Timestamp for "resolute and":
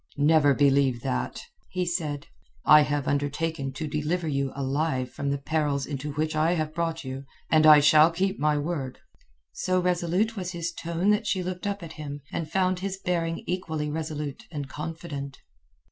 13.91-14.67